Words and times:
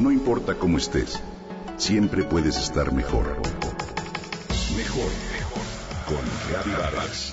No 0.00 0.12
importa 0.12 0.54
cómo 0.54 0.78
estés, 0.78 1.20
siempre 1.76 2.22
puedes 2.22 2.56
estar 2.56 2.92
mejor. 2.92 3.36
Mejor, 4.76 5.10
mejor. 5.32 5.62
Con 6.06 6.24
Reavivadas. 6.48 7.32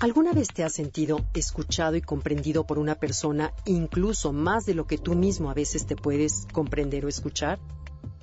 ¿Alguna 0.00 0.32
vez 0.32 0.48
te 0.48 0.64
has 0.64 0.72
sentido 0.72 1.24
escuchado 1.34 1.94
y 1.94 2.02
comprendido 2.02 2.66
por 2.66 2.80
una 2.80 2.96
persona 2.96 3.52
incluso 3.64 4.32
más 4.32 4.66
de 4.66 4.74
lo 4.74 4.88
que 4.88 4.98
tú 4.98 5.14
mismo 5.14 5.50
a 5.50 5.54
veces 5.54 5.86
te 5.86 5.94
puedes 5.94 6.48
comprender 6.52 7.04
o 7.04 7.08
escuchar? 7.08 7.60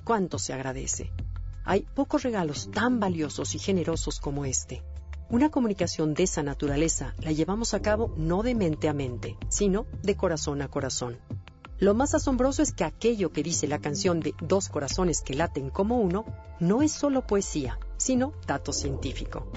¿Cuánto 0.04 0.38
se 0.38 0.52
agradece? 0.52 1.10
Hay 1.64 1.86
pocos 1.94 2.24
regalos 2.24 2.70
tan 2.70 3.00
valiosos 3.00 3.54
y 3.54 3.58
generosos 3.58 4.20
como 4.20 4.44
este. 4.44 4.82
Una 5.32 5.48
comunicación 5.48 6.12
de 6.12 6.24
esa 6.24 6.42
naturaleza 6.42 7.14
la 7.22 7.32
llevamos 7.32 7.72
a 7.72 7.80
cabo 7.80 8.12
no 8.18 8.42
de 8.42 8.54
mente 8.54 8.90
a 8.90 8.92
mente, 8.92 9.38
sino 9.48 9.86
de 10.02 10.14
corazón 10.14 10.60
a 10.60 10.68
corazón. 10.68 11.16
Lo 11.78 11.94
más 11.94 12.14
asombroso 12.14 12.60
es 12.60 12.74
que 12.74 12.84
aquello 12.84 13.32
que 13.32 13.42
dice 13.42 13.66
la 13.66 13.78
canción 13.78 14.20
de 14.20 14.34
Dos 14.42 14.68
corazones 14.68 15.22
que 15.22 15.32
laten 15.32 15.70
como 15.70 15.98
uno 15.98 16.26
no 16.60 16.82
es 16.82 16.92
solo 16.92 17.26
poesía, 17.26 17.78
sino 17.96 18.34
dato 18.46 18.74
científico. 18.74 19.50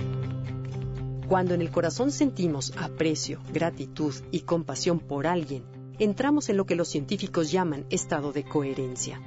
Cuando 1.27 1.53
en 1.53 1.61
el 1.61 1.71
corazón 1.71 2.13
sentimos 2.13 2.71
aprecio, 2.77 3.41
gratitud 3.51 4.13
y 4.31 4.43
compasión 4.43 4.99
por 4.99 5.27
alguien, 5.27 5.65
entramos 5.99 6.47
en 6.47 6.55
lo 6.55 6.65
que 6.65 6.77
los 6.77 6.87
científicos 6.87 7.51
llaman 7.51 7.85
estado 7.89 8.31
de 8.31 8.45
coherencia 8.45 9.19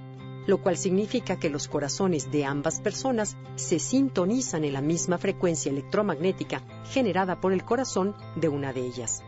lo 0.49 0.63
cual 0.63 0.79
significa 0.79 1.39
que 1.39 1.51
los 1.51 1.69
corazones 1.69 2.33
de 2.33 2.47
ambas 2.47 2.81
personas 2.81 3.37
se 3.57 3.79
sintonizan 3.79 4.65
en 4.65 4.73
la 4.73 4.81
misma 4.81 5.19
frecuencia 5.19 5.71
electromagnética 5.71 6.63
generada 6.91 7.39
por 7.39 7.53
el 7.53 7.67
corazón 7.67 8.17
de 8.35 8.49
una 8.49 8.73
de 8.73 8.81
ellas. 8.81 9.23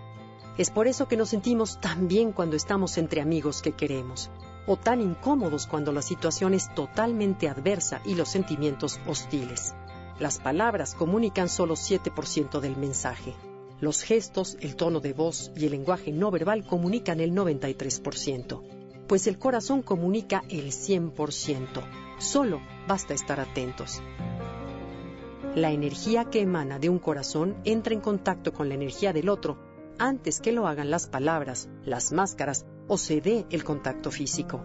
Es 0.56 0.70
por 0.70 0.88
eso 0.88 1.08
que 1.08 1.18
nos 1.18 1.28
sentimos 1.28 1.78
tan 1.78 2.08
bien 2.08 2.32
cuando 2.32 2.56
estamos 2.56 2.96
entre 2.96 3.20
amigos 3.20 3.60
que 3.60 3.72
queremos, 3.72 4.30
o 4.66 4.78
tan 4.78 5.02
incómodos 5.02 5.66
cuando 5.66 5.92
la 5.92 6.00
situación 6.00 6.54
es 6.54 6.74
totalmente 6.74 7.50
adversa 7.50 8.00
y 8.06 8.14
los 8.14 8.30
sentimientos 8.30 8.98
hostiles. 9.06 9.74
Las 10.18 10.38
palabras 10.38 10.94
comunican 10.94 11.50
solo 11.50 11.74
7% 11.74 12.60
del 12.60 12.78
mensaje. 12.78 13.34
Los 13.78 14.00
gestos, 14.02 14.56
el 14.60 14.74
tono 14.74 15.00
de 15.00 15.12
voz 15.12 15.52
y 15.54 15.66
el 15.66 15.72
lenguaje 15.72 16.12
no 16.12 16.30
verbal 16.30 16.66
comunican 16.66 17.20
el 17.20 17.32
93% 17.34 18.69
pues 19.10 19.26
el 19.26 19.40
corazón 19.40 19.82
comunica 19.82 20.44
el 20.48 20.66
100%. 20.66 21.66
Solo 22.20 22.60
basta 22.86 23.12
estar 23.12 23.40
atentos. 23.40 24.00
La 25.56 25.72
energía 25.72 26.26
que 26.26 26.40
emana 26.40 26.78
de 26.78 26.90
un 26.90 27.00
corazón 27.00 27.56
entra 27.64 27.92
en 27.92 28.02
contacto 28.02 28.52
con 28.52 28.68
la 28.68 28.76
energía 28.76 29.12
del 29.12 29.28
otro 29.28 29.58
antes 29.98 30.40
que 30.40 30.52
lo 30.52 30.68
hagan 30.68 30.92
las 30.92 31.08
palabras, 31.08 31.68
las 31.84 32.12
máscaras 32.12 32.66
o 32.86 32.96
se 32.96 33.20
dé 33.20 33.46
el 33.50 33.64
contacto 33.64 34.12
físico. 34.12 34.64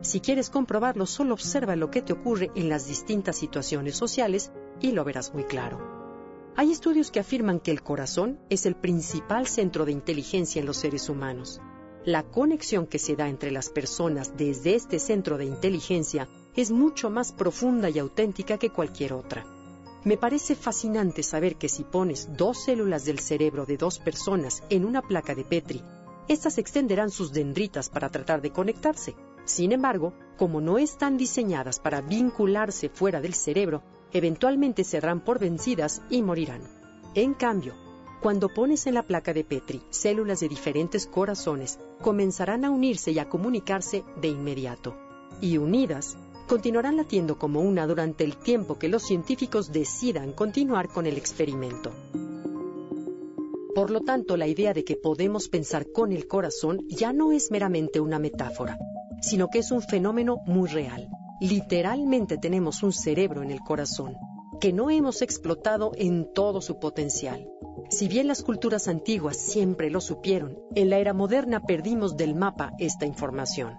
Si 0.00 0.18
quieres 0.18 0.50
comprobarlo, 0.50 1.06
solo 1.06 1.32
observa 1.32 1.76
lo 1.76 1.92
que 1.92 2.02
te 2.02 2.14
ocurre 2.14 2.50
en 2.56 2.68
las 2.68 2.88
distintas 2.88 3.36
situaciones 3.36 3.94
sociales 3.94 4.50
y 4.80 4.90
lo 4.90 5.04
verás 5.04 5.32
muy 5.32 5.44
claro. 5.44 5.78
Hay 6.56 6.72
estudios 6.72 7.12
que 7.12 7.20
afirman 7.20 7.60
que 7.60 7.70
el 7.70 7.84
corazón 7.84 8.40
es 8.50 8.66
el 8.66 8.74
principal 8.74 9.46
centro 9.46 9.84
de 9.84 9.92
inteligencia 9.92 10.58
en 10.58 10.66
los 10.66 10.78
seres 10.78 11.08
humanos. 11.08 11.60
La 12.06 12.22
conexión 12.22 12.86
que 12.86 12.98
se 12.98 13.16
da 13.16 13.30
entre 13.30 13.50
las 13.50 13.70
personas 13.70 14.36
desde 14.36 14.74
este 14.74 14.98
centro 14.98 15.38
de 15.38 15.46
inteligencia 15.46 16.28
es 16.54 16.70
mucho 16.70 17.08
más 17.08 17.32
profunda 17.32 17.88
y 17.88 17.98
auténtica 17.98 18.58
que 18.58 18.68
cualquier 18.68 19.14
otra. 19.14 19.46
Me 20.04 20.18
parece 20.18 20.54
fascinante 20.54 21.22
saber 21.22 21.56
que 21.56 21.70
si 21.70 21.82
pones 21.82 22.36
dos 22.36 22.62
células 22.62 23.06
del 23.06 23.20
cerebro 23.20 23.64
de 23.64 23.78
dos 23.78 24.00
personas 24.00 24.62
en 24.68 24.84
una 24.84 25.00
placa 25.00 25.34
de 25.34 25.44
Petri, 25.44 25.82
éstas 26.28 26.58
extenderán 26.58 27.10
sus 27.10 27.32
dendritas 27.32 27.88
para 27.88 28.10
tratar 28.10 28.42
de 28.42 28.50
conectarse. 28.50 29.14
Sin 29.46 29.72
embargo, 29.72 30.12
como 30.36 30.60
no 30.60 30.76
están 30.76 31.16
diseñadas 31.16 31.78
para 31.80 32.02
vincularse 32.02 32.90
fuera 32.90 33.22
del 33.22 33.32
cerebro, 33.32 33.82
eventualmente 34.12 34.84
serán 34.84 35.24
por 35.24 35.38
vencidas 35.38 36.02
y 36.10 36.20
morirán. 36.20 36.60
En 37.14 37.32
cambio, 37.32 37.74
cuando 38.24 38.48
pones 38.48 38.86
en 38.86 38.94
la 38.94 39.02
placa 39.02 39.34
de 39.34 39.44
Petri 39.44 39.82
células 39.90 40.40
de 40.40 40.48
diferentes 40.48 41.06
corazones, 41.06 41.78
comenzarán 42.00 42.64
a 42.64 42.70
unirse 42.70 43.12
y 43.12 43.18
a 43.18 43.28
comunicarse 43.28 44.02
de 44.18 44.28
inmediato. 44.28 44.96
Y 45.42 45.58
unidas, 45.58 46.16
continuarán 46.48 46.96
latiendo 46.96 47.38
como 47.38 47.60
una 47.60 47.86
durante 47.86 48.24
el 48.24 48.38
tiempo 48.38 48.78
que 48.78 48.88
los 48.88 49.02
científicos 49.02 49.72
decidan 49.72 50.32
continuar 50.32 50.88
con 50.88 51.04
el 51.04 51.18
experimento. 51.18 51.90
Por 53.74 53.90
lo 53.90 54.00
tanto, 54.00 54.38
la 54.38 54.46
idea 54.46 54.72
de 54.72 54.84
que 54.84 54.96
podemos 54.96 55.50
pensar 55.50 55.92
con 55.92 56.10
el 56.10 56.26
corazón 56.26 56.80
ya 56.88 57.12
no 57.12 57.30
es 57.30 57.50
meramente 57.50 58.00
una 58.00 58.18
metáfora, 58.18 58.78
sino 59.20 59.48
que 59.48 59.58
es 59.58 59.70
un 59.70 59.82
fenómeno 59.82 60.38
muy 60.46 60.70
real. 60.70 61.10
Literalmente 61.42 62.38
tenemos 62.38 62.82
un 62.82 62.94
cerebro 62.94 63.42
en 63.42 63.50
el 63.50 63.60
corazón, 63.60 64.16
que 64.62 64.72
no 64.72 64.88
hemos 64.88 65.20
explotado 65.20 65.92
en 65.94 66.32
todo 66.32 66.62
su 66.62 66.78
potencial. 66.78 67.50
Si 67.94 68.08
bien 68.08 68.26
las 68.26 68.42
culturas 68.42 68.88
antiguas 68.88 69.36
siempre 69.36 69.88
lo 69.88 70.00
supieron, 70.00 70.58
en 70.74 70.90
la 70.90 70.98
era 70.98 71.12
moderna 71.12 71.60
perdimos 71.60 72.16
del 72.16 72.34
mapa 72.34 72.72
esta 72.80 73.06
información. 73.06 73.76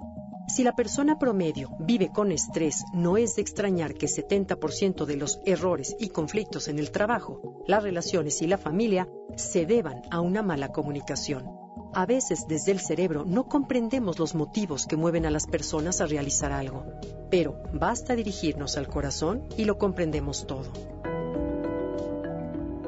Si 0.47 0.63
la 0.63 0.73
persona 0.73 1.19
promedio 1.19 1.71
vive 1.79 2.13
con 2.13 2.31
estrés, 2.31 2.85
no 2.93 3.17
es 3.17 3.35
de 3.35 3.41
extrañar 3.41 3.93
que 3.93 4.07
70% 4.07 5.03
de 5.03 5.17
los 5.17 5.41
errores 5.45 5.97
y 5.99 6.07
conflictos 6.07 6.69
en 6.69 6.79
el 6.79 6.91
trabajo, 6.91 7.61
las 7.67 7.83
relaciones 7.83 8.41
y 8.41 8.47
la 8.47 8.57
familia 8.57 9.09
se 9.35 9.65
deban 9.65 10.03
a 10.11 10.21
una 10.21 10.41
mala 10.41 10.69
comunicación. 10.69 11.49
A 11.93 12.05
veces 12.05 12.45
desde 12.47 12.71
el 12.71 12.79
cerebro 12.79 13.25
no 13.25 13.49
comprendemos 13.49 14.17
los 14.17 14.33
motivos 14.33 14.85
que 14.85 14.95
mueven 14.95 15.25
a 15.25 15.29
las 15.29 15.45
personas 15.45 15.99
a 15.99 16.05
realizar 16.05 16.53
algo, 16.53 16.85
pero 17.29 17.61
basta 17.73 18.15
dirigirnos 18.15 18.77
al 18.77 18.87
corazón 18.87 19.43
y 19.57 19.65
lo 19.65 19.77
comprendemos 19.77 20.47
todo. 20.47 20.94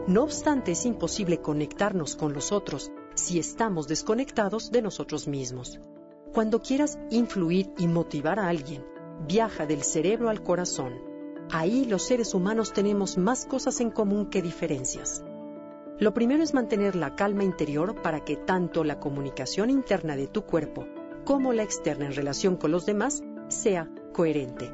No 0.08 0.24
obstante, 0.24 0.72
es 0.72 0.86
imposible 0.86 1.42
conectarnos 1.42 2.16
con 2.16 2.32
los 2.32 2.54
otros 2.54 2.92
si 3.14 3.40
estamos 3.40 3.90
desconectados 3.90 4.72
de 4.72 4.82
nosotros 4.82 5.28
mismos. 5.28 5.82
Cuando 6.34 6.62
quieras 6.62 6.98
influir 7.10 7.74
y 7.78 7.88
motivar 7.88 8.40
a 8.40 8.48
alguien, 8.48 8.86
viaja 9.28 9.66
del 9.66 9.84
cerebro 9.84 10.30
al 10.30 10.44
corazón. 10.44 10.94
Ahí 11.52 11.84
los 11.84 12.04
seres 12.04 12.34
humanos 12.34 12.72
tenemos 12.72 13.18
más 13.18 13.46
cosas 13.46 13.82
en 13.82 13.92
común 13.92 14.30
que 14.30 14.42
diferencias. 14.42 15.26
Lo 16.00 16.14
primero 16.14 16.42
es 16.42 16.54
mantener 16.54 16.96
la 16.96 17.16
calma 17.16 17.44
interior 17.44 18.02
para 18.02 18.24
que 18.24 18.38
tanto 18.38 18.86
la 18.86 19.02
comunicación 19.02 19.70
interna 19.70 20.16
de 20.16 20.28
tu 20.28 20.44
cuerpo 20.44 20.86
como 21.26 21.52
la 21.52 21.64
externa 21.64 22.06
en 22.06 22.16
relación 22.16 22.56
con 22.56 22.72
los 22.72 22.86
demás 22.86 23.24
sea 23.50 23.90
coherente. 24.14 24.72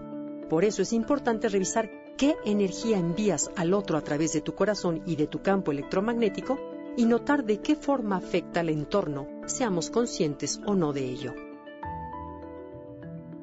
Por 0.47 0.63
eso 0.63 0.83
es 0.83 0.93
importante 0.93 1.49
revisar 1.49 1.89
qué 2.17 2.35
energía 2.45 2.97
envías 2.97 3.51
al 3.55 3.73
otro 3.73 3.97
a 3.97 4.01
través 4.01 4.33
de 4.33 4.41
tu 4.41 4.55
corazón 4.55 5.01
y 5.05 5.15
de 5.15 5.27
tu 5.27 5.41
campo 5.41 5.71
electromagnético 5.71 6.59
y 6.95 7.05
notar 7.05 7.43
de 7.43 7.59
qué 7.59 7.75
forma 7.75 8.17
afecta 8.17 8.59
al 8.59 8.69
entorno, 8.69 9.27
seamos 9.45 9.89
conscientes 9.89 10.61
o 10.65 10.75
no 10.75 10.93
de 10.93 11.05
ello. 11.05 11.33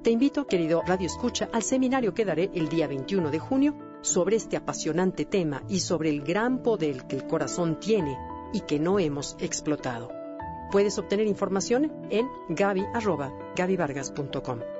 Te 0.02 0.10
invito, 0.10 0.46
querido 0.46 0.82
Radio 0.86 1.06
Escucha, 1.06 1.50
al 1.52 1.62
seminario 1.62 2.14
que 2.14 2.24
daré 2.24 2.50
el 2.54 2.70
día 2.70 2.86
21 2.86 3.30
de 3.30 3.38
junio 3.38 3.76
sobre 4.00 4.36
este 4.36 4.56
apasionante 4.56 5.26
tema 5.26 5.62
y 5.68 5.80
sobre 5.80 6.08
el 6.08 6.22
gran 6.22 6.62
poder 6.62 7.06
que 7.06 7.16
el 7.16 7.26
corazón 7.26 7.78
tiene 7.78 8.16
y 8.52 8.60
que 8.60 8.78
no 8.78 8.98
hemos 8.98 9.36
explotado. 9.40 10.10
Puedes 10.70 10.98
obtener 10.98 11.26
información 11.26 11.92
en 12.10 12.28
gaby.gabyvargas.com. 12.48 14.79